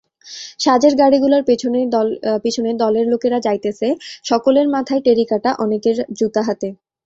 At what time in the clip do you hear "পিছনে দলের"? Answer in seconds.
2.43-3.05